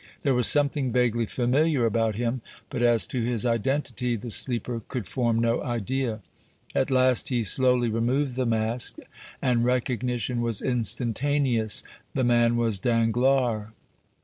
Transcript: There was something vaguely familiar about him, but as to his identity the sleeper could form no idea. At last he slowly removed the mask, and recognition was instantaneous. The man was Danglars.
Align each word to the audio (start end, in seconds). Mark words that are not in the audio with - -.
There 0.23 0.33
was 0.33 0.47
something 0.47 0.91
vaguely 0.91 1.27
familiar 1.27 1.85
about 1.85 2.15
him, 2.15 2.41
but 2.71 2.81
as 2.81 3.05
to 3.05 3.21
his 3.21 3.45
identity 3.45 4.15
the 4.15 4.31
sleeper 4.31 4.81
could 4.87 5.07
form 5.07 5.37
no 5.37 5.61
idea. 5.61 6.21
At 6.73 6.89
last 6.89 7.29
he 7.29 7.43
slowly 7.43 7.87
removed 7.87 8.33
the 8.35 8.47
mask, 8.47 8.97
and 9.43 9.63
recognition 9.63 10.41
was 10.41 10.59
instantaneous. 10.59 11.83
The 12.15 12.23
man 12.23 12.57
was 12.57 12.79
Danglars. 12.79 13.67